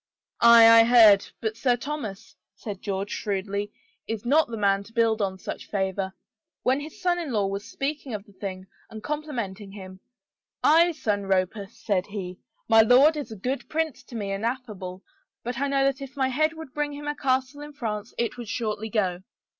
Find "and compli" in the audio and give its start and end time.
8.89-9.27